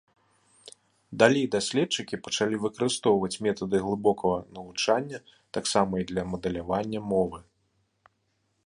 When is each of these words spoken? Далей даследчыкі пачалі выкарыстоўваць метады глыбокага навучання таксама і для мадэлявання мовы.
Далей 1.23 1.43
даследчыкі 1.55 2.15
пачалі 2.27 2.55
выкарыстоўваць 2.63 3.39
метады 3.49 3.77
глыбокага 3.85 4.37
навучання 4.57 5.17
таксама 5.59 5.93
і 6.03 6.11
для 6.15 6.23
мадэлявання 6.33 6.99
мовы. 7.15 7.39